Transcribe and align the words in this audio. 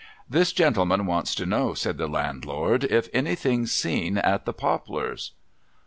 'This 0.37 0.51
gendeman 0.51 1.05
wants 1.05 1.35
to 1.35 1.45
know,' 1.45 1.75
said 1.75 1.99
the 1.99 2.07
landlord,' 2.07 2.83
if 2.85 3.07
anything's 3.13 3.71
seen 3.71 4.17
at 4.17 4.45
the 4.45 4.51
Poplars.' 4.67 5.33